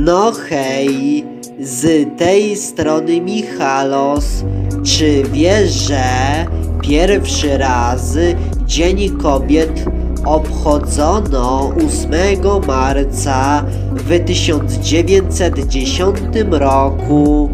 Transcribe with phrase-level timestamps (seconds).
[0.00, 1.24] No hej,
[1.60, 4.44] z tej strony Michalos.
[4.84, 6.02] Czy wiesz, że
[6.82, 8.16] pierwszy raz
[8.66, 9.84] Dzień Kobiet
[10.24, 12.12] obchodzono 8
[12.66, 16.16] marca w 1910
[16.50, 17.50] roku?